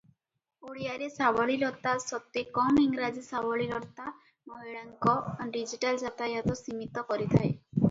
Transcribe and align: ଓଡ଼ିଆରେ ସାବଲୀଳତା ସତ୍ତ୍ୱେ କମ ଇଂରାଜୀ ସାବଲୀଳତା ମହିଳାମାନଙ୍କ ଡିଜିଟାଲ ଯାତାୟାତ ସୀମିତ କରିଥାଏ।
ଓଡ଼ିଆରେ 0.69 1.09
ସାବଲୀଳତା 1.17 1.93
ସତ୍ତ୍ୱେ 2.05 2.43
କମ 2.55 2.83
ଇଂରାଜୀ 2.85 3.23
ସାବଲୀଳତା 3.27 4.07
ମହିଳାମାନଙ୍କ 4.53 5.17
ଡିଜିଟାଲ 5.59 6.03
ଯାତାୟାତ 6.09 6.61
ସୀମିତ 6.65 7.09
କରିଥାଏ। 7.15 7.51